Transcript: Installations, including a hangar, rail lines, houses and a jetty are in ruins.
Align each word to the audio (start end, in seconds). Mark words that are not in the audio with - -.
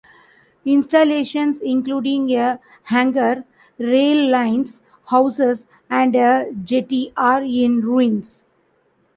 Installations, 0.65 1.61
including 1.61 2.33
a 2.35 2.59
hangar, 2.85 3.45
rail 3.77 4.31
lines, 4.31 4.81
houses 5.09 5.67
and 5.91 6.15
a 6.15 6.51
jetty 6.63 7.13
are 7.15 7.43
in 7.43 7.81
ruins. 7.81 8.43